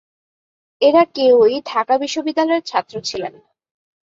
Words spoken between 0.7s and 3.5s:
এরা কেউই ঢাকা বিশ্ববিদ্যালয়ের ছাত্র ছিলেন না।